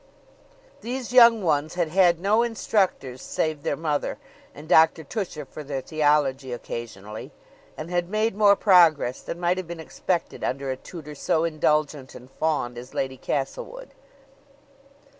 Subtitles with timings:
[0.81, 4.17] These young ones had had no instructors save their mother,
[4.55, 7.31] and Doctor Tusher for their theology occasionally,
[7.77, 12.15] and had made more progress than might have been expected under a tutor so indulgent
[12.15, 13.93] and fond as Lady Castlewood.